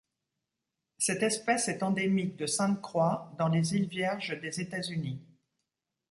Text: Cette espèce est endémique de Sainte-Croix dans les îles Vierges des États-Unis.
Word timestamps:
Cette 0.97 1.21
espèce 1.21 1.67
est 1.67 1.83
endémique 1.83 2.35
de 2.35 2.47
Sainte-Croix 2.47 3.31
dans 3.37 3.49
les 3.49 3.75
îles 3.75 3.87
Vierges 3.87 4.41
des 4.41 4.59
États-Unis. 4.59 5.21